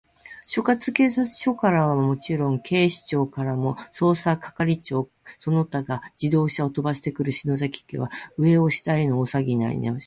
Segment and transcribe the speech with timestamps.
[0.47, 9.99] 所轄警察署からはもちろん、警視庁からも、捜査係長その他が自動車をとばしてくる、篠崎家は、上を下への大さわぎになりました。